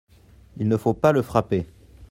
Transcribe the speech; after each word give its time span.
Il 0.57 0.67
ne 0.67 0.77
faut 0.77 0.95
pas 0.95 1.11
le 1.11 1.21
frapper. 1.21 1.67